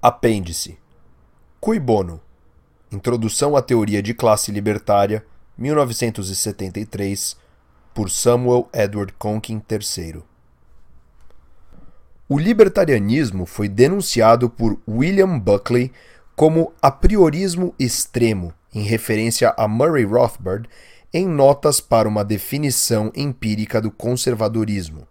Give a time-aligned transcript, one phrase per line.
[0.00, 0.78] Apêndice.
[1.60, 2.20] Cui bono.
[2.92, 5.26] Introdução à Teoria de Classe Libertária,
[5.58, 7.36] 1973,
[7.92, 10.22] por Samuel Edward Conkin III.
[12.28, 15.90] O libertarianismo foi denunciado por William Buckley
[16.36, 20.68] como a priorismo extremo, em referência a Murray Rothbard,
[21.12, 25.08] em notas para uma definição empírica do conservadorismo.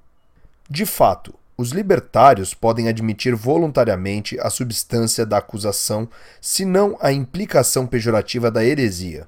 [0.69, 6.07] De fato, os libertários podem admitir voluntariamente a substância da acusação,
[6.39, 9.27] se não a implicação pejorativa da heresia.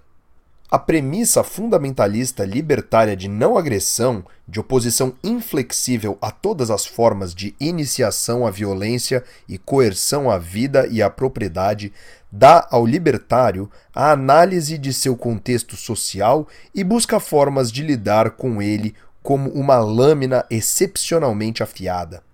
[0.72, 7.56] A premissa fundamentalista libertária de não agressão, de oposição inflexível a todas as formas de
[7.60, 11.92] iniciação à violência e coerção à vida e à propriedade,
[12.32, 18.62] dá ao libertário a análise de seu contexto social e busca formas de lidar com
[18.62, 22.29] ele como uma lâmina excepcionalmente afiada.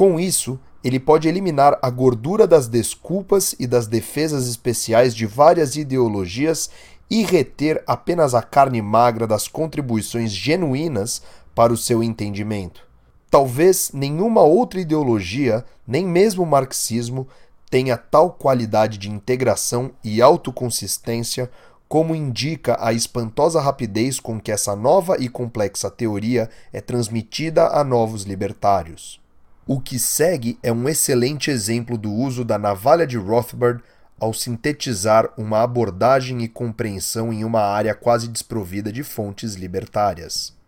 [0.00, 5.76] Com isso, ele pode eliminar a gordura das desculpas e das defesas especiais de várias
[5.76, 6.70] ideologias
[7.10, 11.20] e reter apenas a carne magra das contribuições genuínas
[11.54, 12.88] para o seu entendimento.
[13.30, 17.28] Talvez nenhuma outra ideologia, nem mesmo o marxismo,
[17.68, 21.50] tenha tal qualidade de integração e autoconsistência
[21.86, 27.84] como indica a espantosa rapidez com que essa nova e complexa teoria é transmitida a
[27.84, 29.20] novos libertários.
[29.66, 33.82] O que segue é um excelente exemplo do uso da navalha de Rothbard
[34.18, 40.58] ao sintetizar uma abordagem e compreensão em uma área quase desprovida de fontes libertárias.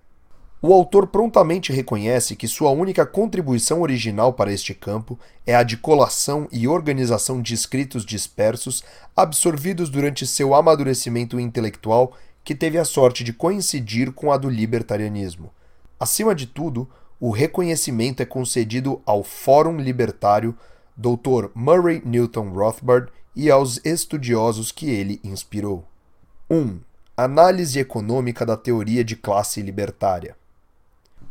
[0.65, 5.77] O autor prontamente reconhece que sua única contribuição original para este campo é a de
[5.77, 8.85] colação e organização de escritos dispersos
[9.17, 15.51] absorvidos durante seu amadurecimento intelectual, que teve a sorte de coincidir com a do libertarianismo.
[15.99, 16.89] Acima de tudo,
[17.23, 20.59] o reconhecimento é concedido ao Fórum Libertário
[20.97, 21.51] Dr.
[21.55, 25.87] Murray Newton Rothbard e aos estudiosos que ele inspirou.
[26.51, 26.57] 1.
[26.57, 26.81] Um,
[27.17, 30.37] análise econômica da teoria de classe libertária.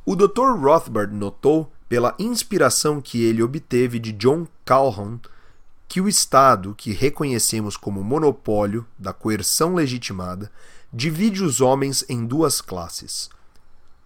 [0.06, 0.57] O Dr.
[0.57, 5.19] Rothbard notou, pela inspiração que ele obteve de John Calhoun,
[5.90, 10.50] que o Estado, que reconhecemos como monopólio da coerção legitimada,
[10.94, 13.30] divide os homens em duas classes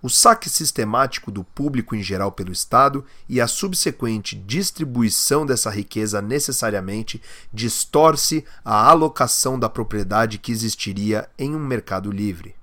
[0.05, 6.21] o saque sistemático do público em geral pelo Estado e a subsequente distribuição dessa riqueza
[6.21, 7.19] necessariamente
[7.51, 12.53] distorce a alocação da propriedade que existiria em um mercado livre.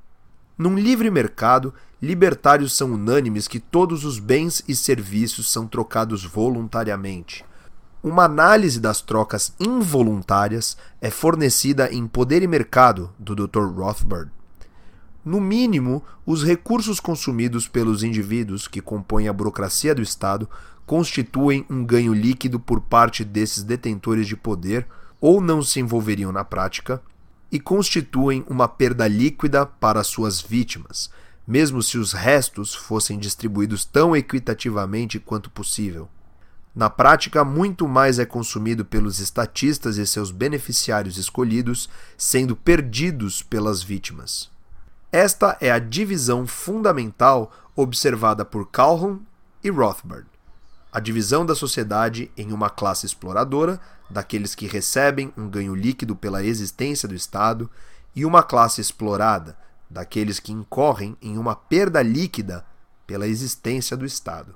[0.56, 7.44] Num livre mercado, libertários são unânimes que todos os bens e serviços são trocados voluntariamente.
[8.04, 13.64] Uma análise das trocas involuntárias é fornecida em Poder e Mercado, do Dr.
[13.64, 14.30] Rothbard.
[15.24, 20.48] No mínimo, os recursos consumidos pelos indivíduos que compõem a burocracia do Estado
[20.84, 24.86] constituem um ganho líquido por parte desses detentores de poder
[25.20, 27.00] ou não se envolveriam na prática
[27.52, 31.10] e constituem uma perda líquida para suas vítimas,
[31.46, 36.08] mesmo se os restos fossem distribuídos tão equitativamente quanto possível.
[36.74, 43.82] Na prática, muito mais é consumido pelos estatistas e seus beneficiários escolhidos, sendo perdidos pelas
[43.82, 44.51] vítimas.
[45.14, 49.20] Esta é a divisão fundamental observada por Calhoun
[49.62, 50.26] e Rothbard.
[50.90, 53.78] A divisão da sociedade em uma classe exploradora,
[54.08, 57.70] daqueles que recebem um ganho líquido pela existência do Estado,
[58.16, 59.54] e uma classe explorada,
[59.88, 62.64] daqueles que incorrem em uma perda líquida
[63.06, 64.54] pela existência do Estado.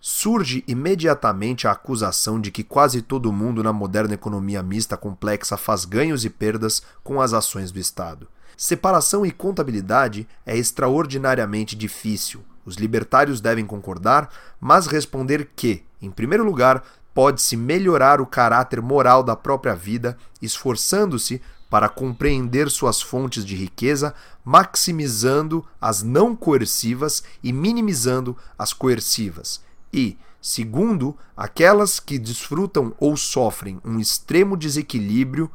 [0.00, 5.84] Surge imediatamente a acusação de que quase todo mundo na moderna economia mista complexa faz
[5.84, 8.28] ganhos e perdas com as ações do Estado.
[8.60, 12.44] Separação e contabilidade é extraordinariamente difícil.
[12.66, 14.28] Os libertários devem concordar,
[14.60, 16.82] mas responder que, em primeiro lugar,
[17.14, 24.12] pode-se melhorar o caráter moral da própria vida, esforçando-se para compreender suas fontes de riqueza,
[24.44, 29.62] maximizando as não coercivas e minimizando as coercivas.
[29.92, 35.48] E, segundo, aquelas que desfrutam ou sofrem um extremo desequilíbrio,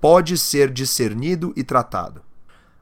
[0.00, 2.26] pode ser discernido e tratado.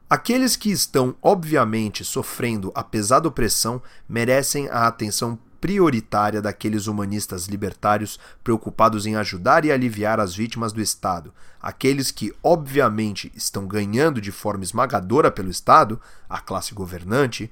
[0.09, 8.17] Aqueles que estão, obviamente, sofrendo a pesada opressão merecem a atenção prioritária daqueles humanistas libertários
[8.41, 11.33] preocupados em ajudar e aliviar as vítimas do Estado.
[11.61, 15.99] Aqueles que, obviamente, estão ganhando de forma esmagadora pelo Estado,
[16.29, 17.51] a classe governante,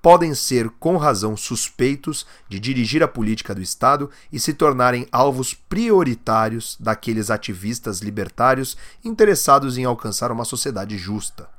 [0.00, 5.54] podem ser, com razão, suspeitos de dirigir a política do Estado e se tornarem alvos
[5.54, 11.55] prioritários daqueles ativistas libertários interessados em alcançar uma sociedade justa.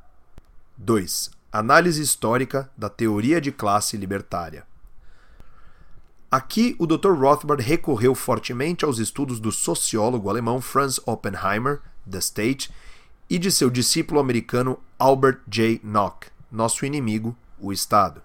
[0.80, 1.32] 2.
[1.52, 4.64] Análise histórica da teoria de classe libertária.
[6.30, 7.14] Aqui, o Dr.
[7.18, 12.70] Rothbard recorreu fortemente aos estudos do sociólogo alemão Franz Oppenheimer, The State,
[13.28, 15.82] e de seu discípulo americano Albert J.
[15.84, 18.22] Nock, Nosso Inimigo, o Estado.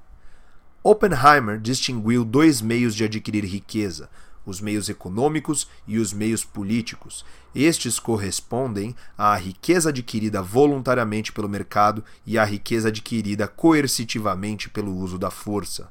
[0.82, 4.10] Oppenheimer distinguiu dois meios de adquirir riqueza,
[4.44, 7.24] os meios econômicos e os meios políticos.
[7.54, 15.18] Estes correspondem à riqueza adquirida voluntariamente pelo mercado e à riqueza adquirida coercitivamente pelo uso
[15.18, 15.90] da força.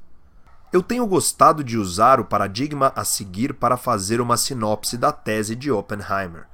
[0.71, 5.53] Eu tenho gostado de usar o paradigma a seguir para fazer uma sinopse da tese
[5.55, 6.47] de Oppenheimer.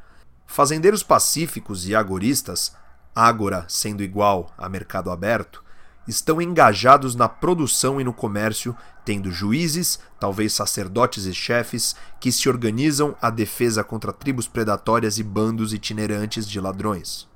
[0.47, 2.75] Fazendeiros pacíficos e agoristas,
[3.13, 5.63] agora sendo igual a mercado aberto,
[6.07, 12.47] estão engajados na produção e no comércio, tendo juízes, talvez sacerdotes e chefes, que se
[12.49, 17.27] organizam à defesa contra tribos predatórias e bandos itinerantes de ladrões.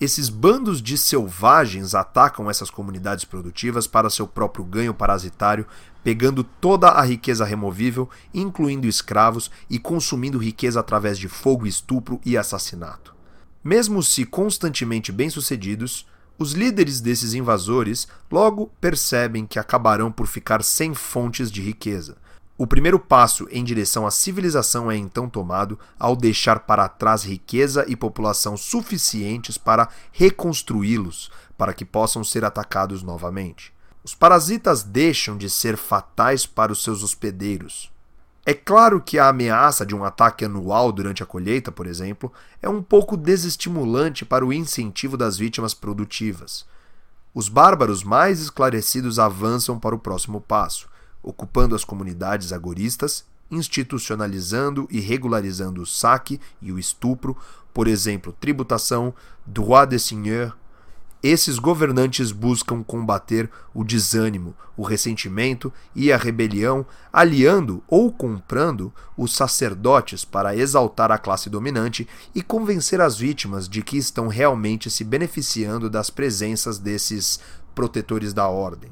[0.00, 5.66] Esses bandos de selvagens atacam essas comunidades produtivas para seu próprio ganho parasitário,
[6.04, 12.36] pegando toda a riqueza removível, incluindo escravos, e consumindo riqueza através de fogo, estupro e
[12.36, 13.12] assassinato.
[13.64, 16.06] Mesmo se constantemente bem-sucedidos,
[16.38, 22.16] os líderes desses invasores logo percebem que acabarão por ficar sem fontes de riqueza.
[22.56, 27.84] O primeiro passo em direção à civilização é então tomado ao deixar para trás riqueza
[27.88, 33.72] e população suficientes para reconstruí-los, para que possam ser atacados novamente.
[34.02, 37.92] Os parasitas deixam de ser fatais para os seus hospedeiros.
[38.48, 42.66] É claro que a ameaça de um ataque anual durante a colheita, por exemplo, é
[42.66, 46.64] um pouco desestimulante para o incentivo das vítimas produtivas.
[47.34, 50.88] Os bárbaros mais esclarecidos avançam para o próximo passo,
[51.22, 57.36] ocupando as comunidades agoristas, institucionalizando e regularizando o saque e o estupro,
[57.74, 59.12] por exemplo, tributação,
[59.44, 60.56] droit de seigneur,
[61.22, 69.34] esses governantes buscam combater o desânimo, o ressentimento e a rebelião, aliando ou comprando os
[69.34, 75.02] sacerdotes para exaltar a classe dominante e convencer as vítimas de que estão realmente se
[75.02, 77.40] beneficiando das presenças desses
[77.74, 78.90] protetores da ordem.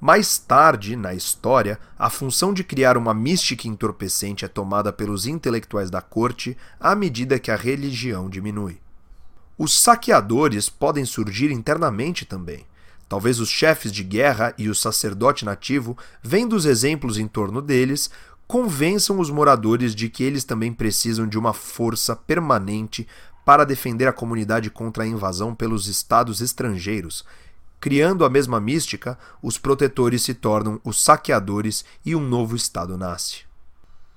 [0.00, 5.90] Mais tarde, na história, a função de criar uma mística entorpecente é tomada pelos intelectuais
[5.90, 8.80] da corte à medida que a religião diminui.
[9.58, 12.64] Os saqueadores podem surgir internamente também.
[13.08, 18.08] Talvez os chefes de guerra e o sacerdote nativo, vendo os exemplos em torno deles,
[18.46, 23.08] convençam os moradores de que eles também precisam de uma força permanente
[23.44, 27.24] para defender a comunidade contra a invasão pelos estados estrangeiros.
[27.80, 33.47] Criando a mesma mística, os protetores se tornam os saqueadores e um novo estado nasce.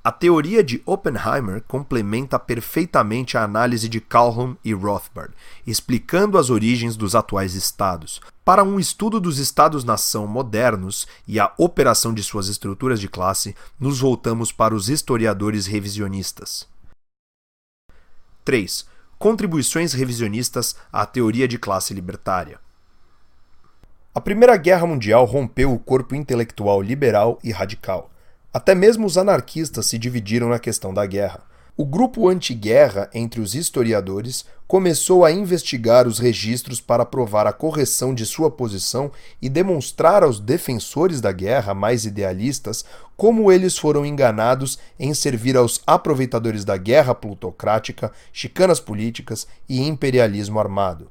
[0.03, 5.31] A teoria de Oppenheimer complementa perfeitamente a análise de Calhoun e Rothbard,
[5.65, 8.19] explicando as origens dos atuais estados.
[8.43, 13.99] Para um estudo dos estados-nação modernos e a operação de suas estruturas de classe, nos
[13.99, 16.67] voltamos para os historiadores revisionistas.
[18.43, 18.87] 3.
[19.19, 22.59] Contribuições revisionistas à teoria de classe libertária.
[24.15, 28.11] A Primeira Guerra Mundial rompeu o corpo intelectual liberal e radical
[28.53, 31.41] até mesmo os anarquistas se dividiram na questão da guerra.
[31.77, 38.13] O grupo anti-guerra entre os historiadores começou a investigar os registros para provar a correção
[38.13, 39.11] de sua posição
[39.41, 42.83] e demonstrar aos defensores da guerra mais idealistas
[43.15, 50.59] como eles foram enganados em servir aos aproveitadores da guerra plutocrática, chicanas políticas e imperialismo
[50.59, 51.09] armado.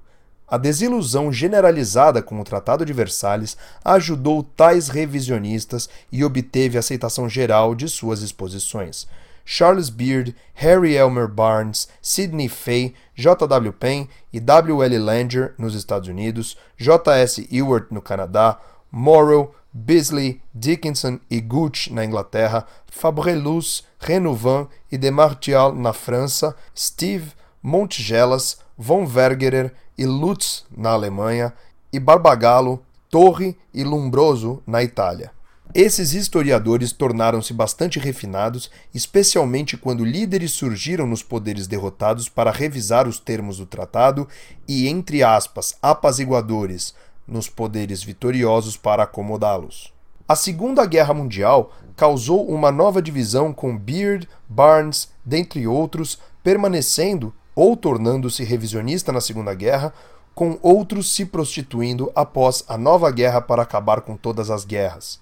[0.50, 7.72] A desilusão generalizada com o Tratado de Versalhes ajudou tais revisionistas e obteve aceitação geral
[7.72, 9.06] de suas exposições.
[9.44, 13.72] Charles Beard, Harry Elmer Barnes, Sidney Fay, J.W.
[13.74, 14.98] Penn e W.L.
[14.98, 17.48] Langer nos Estados Unidos, J.S.
[17.50, 18.58] Ewart no Canadá,
[18.90, 28.58] Morrow, Beasley, Dickinson e Gooch na Inglaterra, Fabrelus, Renouvin e Demartial na França, Steve, Montgelas,
[28.76, 31.52] von Vergerer e Lutz na Alemanha
[31.92, 35.30] e Barbagallo, Torre e Lumbroso na Itália.
[35.74, 43.20] Esses historiadores tornaram-se bastante refinados, especialmente quando líderes surgiram nos poderes derrotados para revisar os
[43.20, 44.26] termos do tratado
[44.66, 46.94] e, entre aspas, apaziguadores
[47.28, 49.92] nos poderes vitoriosos para acomodá-los.
[50.26, 57.76] A Segunda Guerra Mundial causou uma nova divisão com Beard, Barnes, dentre outros, permanecendo ou
[57.76, 59.92] tornando-se revisionista na Segunda Guerra,
[60.34, 65.20] com outros se prostituindo após a Nova Guerra para acabar com todas as guerras.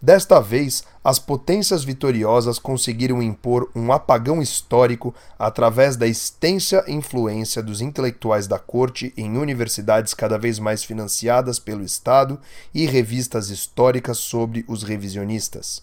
[0.00, 7.80] Desta vez, as potências vitoriosas conseguiram impor um apagão histórico através da extensa influência dos
[7.80, 12.38] intelectuais da corte em universidades cada vez mais financiadas pelo Estado
[12.74, 15.82] e revistas históricas sobre os revisionistas.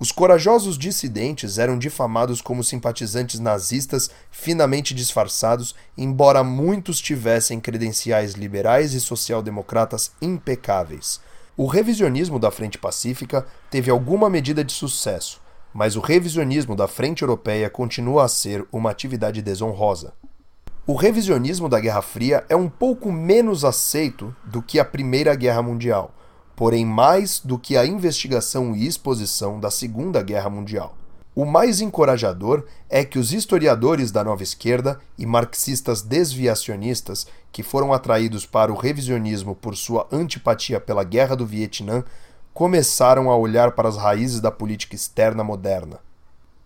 [0.00, 8.94] Os corajosos dissidentes eram difamados como simpatizantes nazistas finamente disfarçados, embora muitos tivessem credenciais liberais
[8.94, 11.20] e social-democratas impecáveis.
[11.54, 15.38] O revisionismo da Frente Pacífica teve alguma medida de sucesso,
[15.70, 20.14] mas o revisionismo da Frente Europeia continua a ser uma atividade desonrosa.
[20.86, 25.60] O revisionismo da Guerra Fria é um pouco menos aceito do que a Primeira Guerra
[25.60, 26.14] Mundial
[26.60, 30.94] porém mais do que a investigação e exposição da Segunda Guerra Mundial.
[31.34, 37.94] O mais encorajador é que os historiadores da nova esquerda e marxistas desviacionistas, que foram
[37.94, 42.04] atraídos para o revisionismo por sua antipatia pela Guerra do Vietnã,
[42.52, 45.98] começaram a olhar para as raízes da política externa moderna.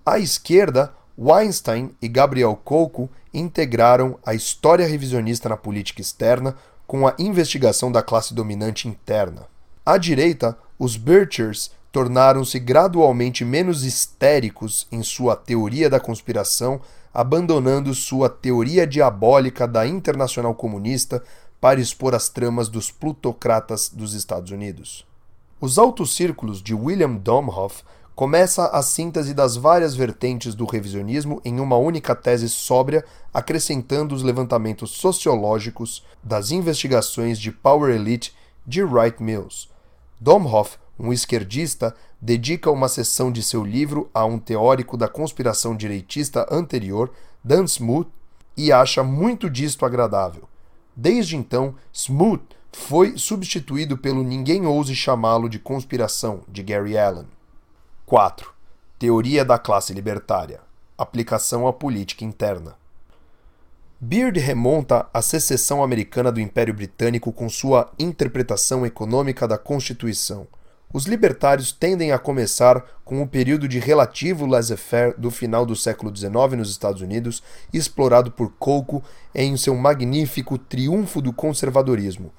[0.05, 7.15] À esquerda, Weinstein e Gabriel Coco integraram a história revisionista na política externa com a
[7.17, 9.54] investigação da classe dominante interna.
[9.87, 16.81] À direita, os Birchers tornaram-se gradualmente menos histéricos em sua teoria da conspiração,
[17.13, 21.23] abandonando sua teoria diabólica da internacional comunista
[21.61, 25.07] para expor as tramas dos plutocratas dos Estados Unidos.
[25.61, 31.61] Os altos círculos de William Domhoff começa a síntese das várias vertentes do revisionismo em
[31.61, 38.35] uma única tese sóbria, acrescentando os levantamentos sociológicos das investigações de Power Elite
[38.67, 39.69] de Wright Mills,
[40.25, 46.47] Domhoff, um esquerdista, dedica uma seção de seu livro a um teórico da conspiração direitista
[46.51, 47.13] anterior,
[47.45, 48.11] Dan Smoot,
[48.57, 50.49] e acha muito disto agradável.
[50.97, 57.27] Desde então, Smoot foi substituído pelo Ninguém Ouse Chamá-lo de Conspiração, de Gary Allen.
[58.07, 58.51] 4.
[58.99, 60.63] Teoria da classe libertária.
[60.97, 62.79] Aplicação à política interna.
[64.01, 70.49] Beard remonta à secessão americana do Império Britânico com sua interpretação econômica da Constituição.
[70.93, 76.15] Os libertários tendem a começar com o período de relativo laissez-faire do final do século
[76.15, 79.03] XIX nos Estados Unidos, explorado por Coco
[79.35, 82.33] em seu magnífico Triunfo do Conservadorismo,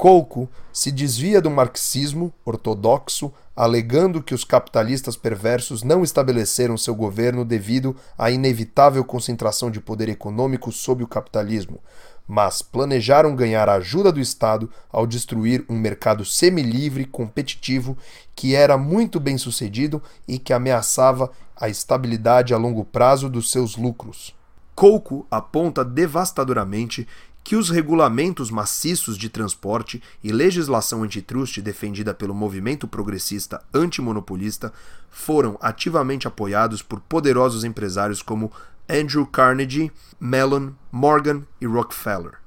[0.00, 7.44] Coco se desvia do marxismo ortodoxo, alegando que os capitalistas perversos não estabeleceram seu governo
[7.44, 11.80] devido à inevitável concentração de poder econômico sob o capitalismo,
[12.26, 17.94] mas planejaram ganhar a ajuda do Estado ao destruir um mercado semilivre competitivo
[18.34, 23.76] que era muito bem sucedido e que ameaçava a estabilidade a longo prazo dos seus
[23.76, 24.34] lucros.
[24.80, 27.06] Coco aponta devastadoramente
[27.42, 34.72] que os regulamentos maciços de transporte e legislação antitruste defendida pelo movimento progressista antimonopolista
[35.10, 38.52] foram ativamente apoiados por poderosos empresários como
[38.88, 42.40] Andrew Carnegie, Mellon, Morgan e Rockefeller.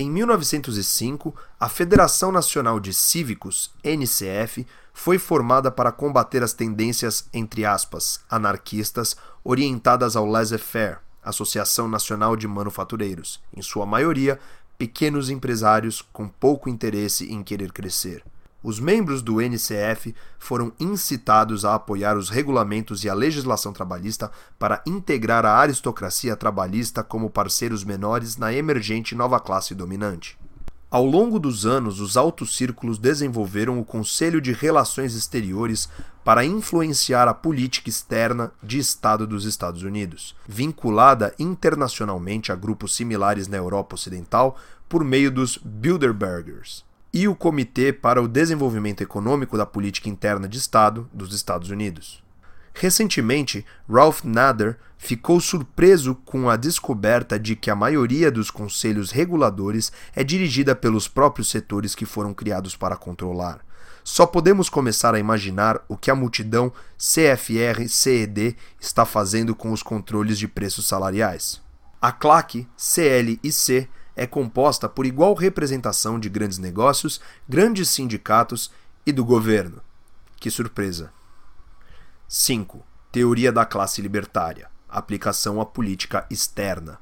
[0.00, 4.64] Em 1905, a Federação Nacional de Cívicos, NCF,
[4.94, 12.48] foi formada para combater as tendências, entre aspas, anarquistas orientadas ao laissez-faire, Associação Nacional de
[12.48, 14.38] Manufatureiros, em sua maioria
[14.78, 18.22] pequenos empresários com pouco interesse em querer crescer.
[18.62, 24.82] Os membros do NCF foram incitados a apoiar os regulamentos e a legislação trabalhista para
[24.84, 30.36] integrar a aristocracia trabalhista como parceiros menores na emergente nova classe dominante.
[30.90, 35.86] Ao longo dos anos, os altos círculos desenvolveram o Conselho de Relações Exteriores
[36.24, 43.48] para influenciar a política externa de Estado dos Estados Unidos, vinculada internacionalmente a grupos similares
[43.48, 44.56] na Europa Ocidental
[44.88, 50.56] por meio dos Bilderbergers, e o Comitê para o Desenvolvimento Econômico da Política Interna de
[50.56, 52.22] Estado dos Estados Unidos.
[52.80, 59.90] Recentemente, Ralph Nader ficou surpreso com a descoberta de que a maioria dos conselhos reguladores
[60.14, 63.66] é dirigida pelos próprios setores que foram criados para controlar.
[64.04, 70.38] Só podemos começar a imaginar o que a multidão CFR-CED está fazendo com os controles
[70.38, 71.60] de preços salariais.
[72.00, 78.70] A CLAC, CL e C é composta por igual representação de grandes negócios, grandes sindicatos
[79.04, 79.80] e do governo.
[80.36, 81.17] Que surpresa!
[82.30, 82.84] 5.
[83.10, 84.68] Teoria da classe libertária.
[84.86, 86.98] Aplicação à política externa.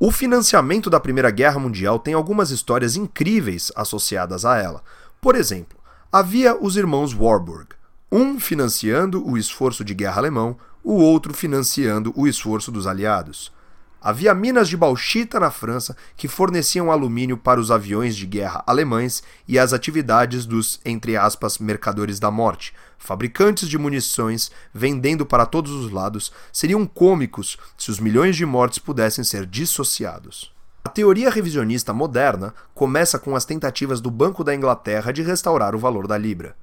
[0.00, 4.82] O financiamento da Primeira Guerra Mundial tem algumas histórias incríveis associadas a ela.
[5.20, 5.78] Por exemplo,
[6.10, 7.68] havia os irmãos Warburg,
[8.10, 13.52] um financiando o esforço de guerra alemão, o outro financiando o esforço dos aliados.
[14.00, 19.22] Havia minas de bauxita na França que forneciam alumínio para os aviões de guerra alemães
[19.46, 25.72] e as atividades dos, entre aspas, mercadores da morte, fabricantes de munições vendendo para todos
[25.72, 30.54] os lados, seriam cômicos se os milhões de mortes pudessem ser dissociados.
[30.84, 35.78] A teoria revisionista moderna começa com as tentativas do Banco da Inglaterra de restaurar o
[35.78, 36.54] valor da libra.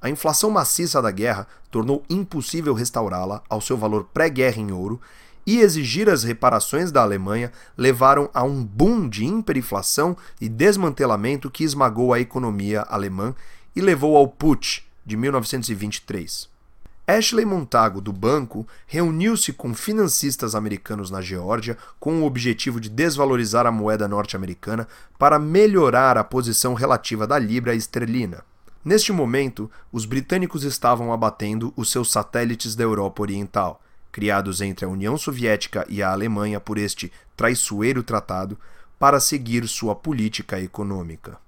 [0.00, 5.00] A inflação maciça da guerra tornou impossível restaurá-la ao seu valor pré-guerra em ouro
[5.46, 11.64] e exigir as reparações da Alemanha levaram a um boom de hiperinflação e desmantelamento que
[11.64, 13.34] esmagou a economia alemã
[13.74, 16.48] e levou ao Putsch de 1923.
[17.06, 23.66] Ashley Montago, do banco, reuniu-se com financistas americanos na Geórgia com o objetivo de desvalorizar
[23.66, 28.42] a moeda norte-americana para melhorar a posição relativa da libra esterlina.
[28.82, 34.88] Neste momento, os britânicos estavam abatendo os seus satélites da Europa Oriental, criados entre a
[34.88, 38.58] União Soviética e a Alemanha por este traiçoeiro tratado,
[38.98, 41.43] para seguir sua política econômica.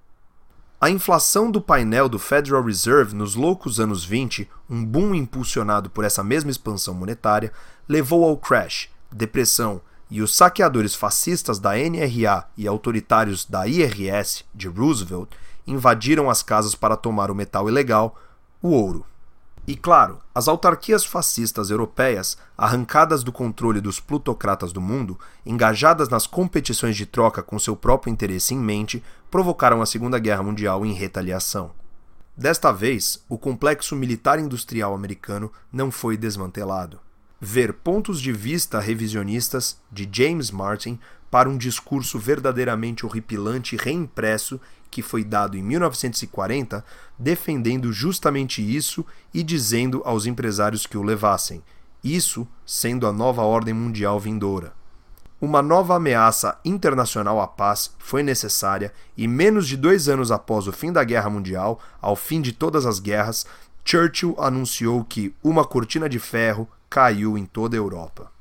[0.78, 6.04] A inflação do painel do Federal Reserve nos loucos anos 20, um boom impulsionado por
[6.04, 7.50] essa mesma expansão monetária,
[7.88, 9.80] levou ao crash, depressão
[10.11, 15.30] e os saqueadores fascistas da NRA e autoritários da IRS de Roosevelt
[15.66, 18.14] invadiram as casas para tomar o metal ilegal,
[18.61, 19.06] o ouro.
[19.66, 26.25] E claro, as autarquias fascistas europeias, arrancadas do controle dos plutocratas do mundo, engajadas nas
[26.25, 30.92] competições de troca com seu próprio interesse em mente, provocaram a Segunda Guerra Mundial em
[30.92, 31.73] retaliação.
[32.37, 37.00] Desta vez, o complexo militar-industrial americano não foi desmantelado.
[37.40, 40.99] Ver pontos de vista revisionistas de James Martin
[41.30, 46.85] para um discurso verdadeiramente horripilante reimpresso que foi dado em 1940,
[47.19, 51.62] defendendo justamente isso e dizendo aos empresários que o levassem,
[52.02, 54.73] isso sendo a nova ordem mundial vindoura.
[55.38, 60.73] Uma nova ameaça internacional à paz foi necessária e, menos de dois anos após o
[60.73, 63.47] fim da Guerra Mundial, ao fim de todas as guerras,
[63.85, 68.36] Churchill anunciou que uma cortina de ferro caiu em toda a Europa.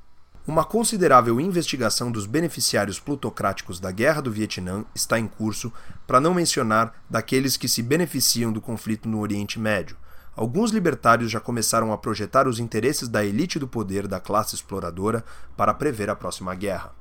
[0.48, 5.74] Uma considerável investigação dos beneficiários plutocráticos da Guerra do Vietnã está em curso,
[6.06, 9.98] para não mencionar daqueles que se beneficiam do conflito no Oriente Médio.
[10.36, 15.26] Alguns libertários já começaram a projetar os interesses da elite do poder da classe exploradora
[15.58, 16.94] para prever a próxima guerra.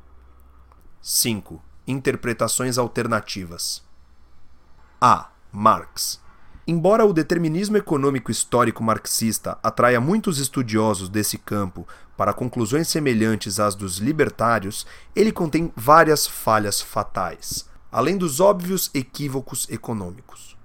[1.02, 1.62] 5.
[1.86, 3.84] Interpretações alternativas.
[4.98, 5.28] A.
[5.52, 6.23] Marx
[6.66, 13.74] Embora o determinismo econômico histórico marxista atraia muitos estudiosos desse campo para conclusões semelhantes às
[13.74, 20.56] dos libertários, ele contém várias falhas fatais, além dos óbvios equívocos econômicos.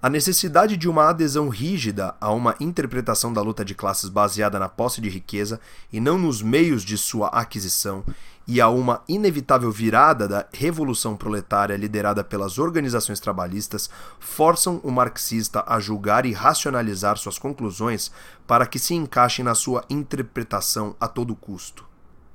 [0.00, 4.68] A necessidade de uma adesão rígida a uma interpretação da luta de classes baseada na
[4.70, 5.60] posse de riqueza
[5.92, 8.02] e não nos meios de sua aquisição,
[8.46, 15.64] e a uma inevitável virada da revolução proletária liderada pelas organizações trabalhistas, forçam o marxista
[15.66, 18.10] a julgar e racionalizar suas conclusões
[18.46, 21.92] para que se encaixem na sua interpretação a todo custo.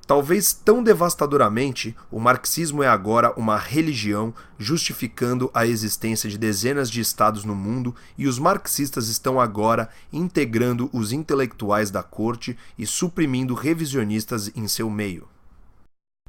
[0.08, 7.02] Talvez tão devastadoramente, o marxismo é agora uma religião justificando a existência de dezenas de
[7.02, 13.52] estados no mundo e os marxistas estão agora integrando os intelectuais da corte e suprimindo
[13.52, 15.28] revisionistas em seu meio.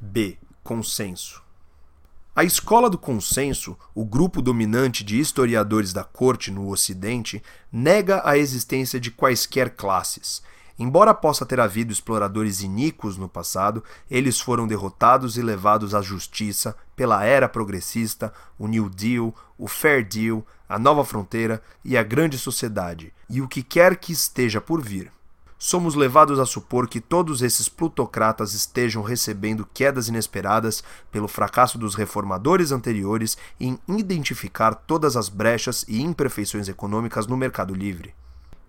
[0.00, 0.38] B.
[0.62, 1.42] Consenso.
[2.34, 8.38] A escola do consenso, o grupo dominante de historiadores da corte no Ocidente, nega a
[8.38, 10.42] existência de quaisquer classes
[10.80, 16.74] Embora possa ter havido exploradores iníquos no passado, eles foram derrotados e levados à justiça
[16.96, 22.38] pela era progressista, o New Deal, o Fair Deal, a Nova Fronteira e a Grande
[22.38, 25.12] Sociedade, e o que quer que esteja por vir.
[25.62, 31.94] Somos levados a supor que todos esses plutocratas estejam recebendo quedas inesperadas pelo fracasso dos
[31.94, 38.14] reformadores anteriores em identificar todas as brechas e imperfeições econômicas no mercado livre.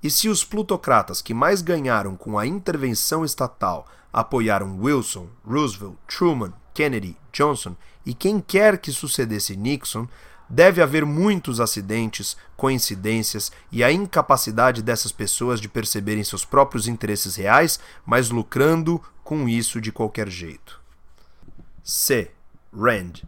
[0.03, 6.51] E se os plutocratas que mais ganharam com a intervenção estatal apoiaram Wilson, Roosevelt, Truman,
[6.73, 7.73] Kennedy, Johnson
[8.05, 10.09] e quem quer que sucedesse Nixon,
[10.51, 17.37] deve haver muitos acidentes, coincidências e a incapacidade dessas pessoas de perceberem seus próprios interesses
[17.37, 20.81] reais, mas lucrando com isso de qualquer jeito.
[21.81, 22.31] C.
[22.73, 23.23] Rand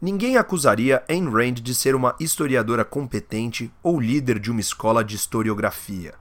[0.00, 5.16] Ninguém acusaria Ayn Rand de ser uma historiadora competente ou líder de uma escola de
[5.16, 6.14] historiografia.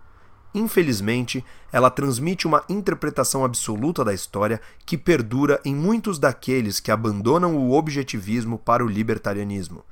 [0.56, 7.58] Infelizmente, ela transmite uma interpretação absoluta da história que perdura em muitos daqueles que abandonam
[7.58, 9.84] o objetivismo para o libertarianismo.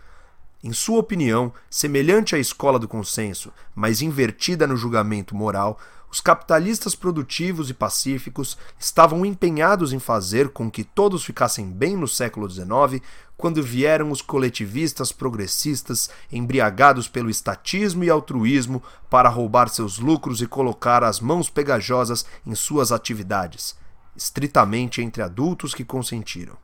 [0.64, 5.78] Em sua opinião, semelhante à escola do consenso, mas invertida no julgamento moral,
[6.14, 12.08] os capitalistas produtivos e pacíficos estavam empenhados em fazer com que todos ficassem bem no
[12.08, 13.04] século XIX,
[13.36, 20.46] quando vieram os coletivistas progressistas, embriagados pelo estatismo e altruísmo, para roubar seus lucros e
[20.46, 23.76] colocar as mãos pegajosas em suas atividades,
[24.16, 26.56] estritamente entre adultos que consentiram.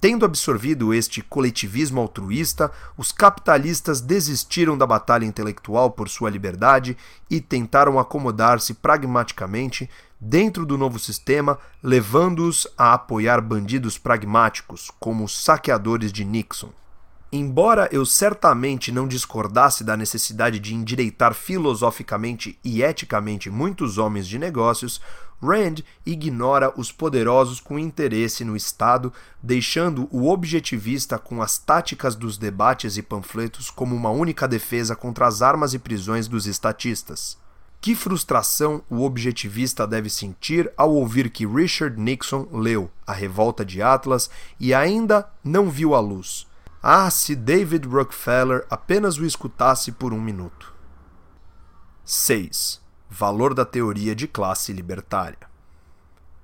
[0.00, 6.96] Tendo absorvido este coletivismo altruísta, os capitalistas desistiram da batalha intelectual por sua liberdade
[7.28, 15.42] e tentaram acomodar-se pragmaticamente dentro do novo sistema, levando-os a apoiar bandidos pragmáticos, como os
[15.42, 16.70] saqueadores de Nixon.
[17.30, 24.38] Embora eu certamente não discordasse da necessidade de endireitar filosoficamente e eticamente muitos homens de
[24.38, 25.00] negócios,
[25.42, 32.36] Rand ignora os poderosos com interesse no Estado, deixando o objetivista com as táticas dos
[32.36, 37.38] debates e panfletos como uma única defesa contra as armas e prisões dos estatistas.
[37.80, 43.80] Que frustração o objetivista deve sentir ao ouvir que Richard Nixon leu A Revolta de
[43.80, 46.46] Atlas e ainda não viu a luz.
[46.82, 50.74] Ah, se David Rockefeller apenas o escutasse por um minuto.
[52.04, 52.80] 6.
[53.10, 55.48] Valor da teoria de classe libertária.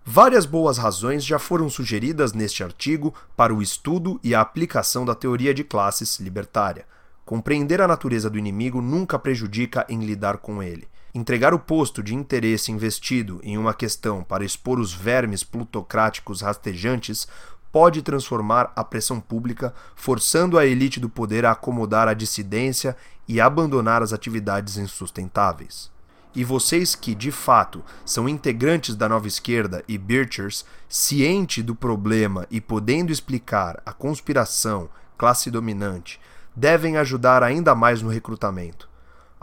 [0.02, 5.14] Várias boas razões já foram sugeridas neste artigo para o estudo e a aplicação da
[5.14, 6.86] teoria de classes libertária.
[7.24, 10.88] Compreender a natureza do inimigo nunca prejudica em lidar com ele.
[11.14, 17.28] Entregar o posto de interesse investido em uma questão para expor os vermes plutocráticos rastejantes
[17.70, 22.96] pode transformar a pressão pública, forçando a elite do poder a acomodar a dissidência
[23.28, 25.92] e abandonar as atividades insustentáveis.
[26.34, 32.46] E vocês que, de fato, são integrantes da nova esquerda e Birchers, ciente do problema
[32.50, 36.20] e podendo explicar a conspiração, classe dominante,
[36.56, 38.93] devem ajudar ainda mais no recrutamento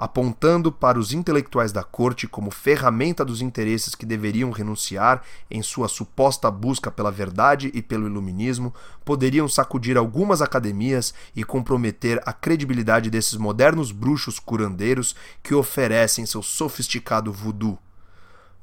[0.01, 5.87] apontando para os intelectuais da corte como ferramenta dos interesses que deveriam renunciar em sua
[5.87, 8.73] suposta busca pela verdade e pelo iluminismo,
[9.05, 16.41] poderiam sacudir algumas academias e comprometer a credibilidade desses modernos bruxos curandeiros que oferecem seu
[16.41, 17.77] sofisticado voodoo.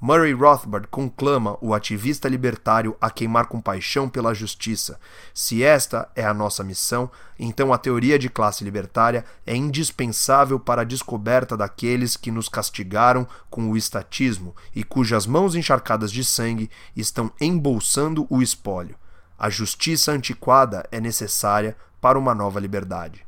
[0.00, 5.00] Murray Rothbard conclama o ativista libertário a queimar com paixão pela justiça.
[5.34, 10.82] Se esta é a nossa missão, então a teoria de classe libertária é indispensável para
[10.82, 16.70] a descoberta daqueles que nos castigaram com o estatismo e cujas mãos encharcadas de sangue
[16.94, 18.94] estão embolsando o espólio.
[19.36, 23.26] A justiça antiquada é necessária para uma nova liberdade.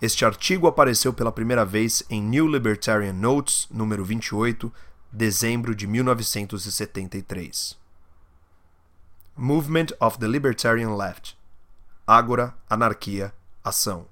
[0.00, 4.72] Este artigo apareceu pela primeira vez em New Libertarian Notes, número 28,
[5.14, 7.78] dezembro de 1973.
[9.36, 11.36] Movement of the Libertarian Left.
[12.04, 14.06] Ágora, Anarquia, Ação.